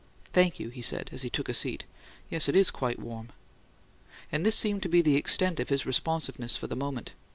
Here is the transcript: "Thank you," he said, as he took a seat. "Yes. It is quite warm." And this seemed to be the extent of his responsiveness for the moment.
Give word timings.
"Thank 0.33 0.59
you," 0.59 0.69
he 0.69 0.81
said, 0.81 1.11
as 1.13 1.21
he 1.21 1.29
took 1.29 1.47
a 1.47 1.53
seat. 1.53 1.85
"Yes. 2.27 2.49
It 2.49 2.55
is 2.55 2.71
quite 2.71 2.97
warm." 2.97 3.29
And 4.31 4.43
this 4.43 4.55
seemed 4.55 4.81
to 4.81 4.89
be 4.89 5.03
the 5.03 5.15
extent 5.15 5.59
of 5.59 5.69
his 5.69 5.85
responsiveness 5.85 6.57
for 6.57 6.65
the 6.65 6.75
moment. 6.75 7.13